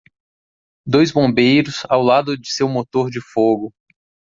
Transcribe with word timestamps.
Dois 0.83 1.11
bombeiros 1.11 1.83
ao 1.87 2.01
lado 2.01 2.35
de 2.35 2.51
seu 2.51 2.67
motor 2.67 3.11
de 3.11 3.21
fogo. 3.21 3.71